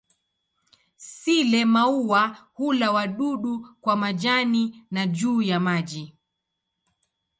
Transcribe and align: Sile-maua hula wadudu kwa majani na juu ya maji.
Sile-maua 1.07 2.37
hula 2.53 2.91
wadudu 2.91 3.75
kwa 3.81 3.95
majani 3.95 4.85
na 4.91 5.07
juu 5.07 5.41
ya 5.41 5.59
maji. 5.59 6.15